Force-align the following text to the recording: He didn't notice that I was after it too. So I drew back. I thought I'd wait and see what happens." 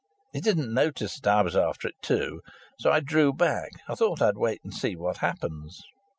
He 0.33 0.41
didn't 0.41 0.73
notice 0.73 1.19
that 1.19 1.29
I 1.31 1.43
was 1.43 1.55
after 1.55 1.87
it 1.87 2.01
too. 2.01 2.41
So 2.79 2.91
I 2.91 3.01
drew 3.01 3.31
back. 3.31 3.69
I 3.87 3.93
thought 3.93 4.19
I'd 4.19 4.35
wait 4.35 4.61
and 4.63 4.73
see 4.73 4.95
what 4.95 5.17
happens." 5.17 5.79